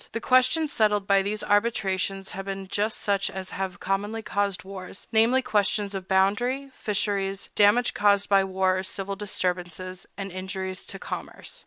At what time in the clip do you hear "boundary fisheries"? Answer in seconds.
6.07-7.49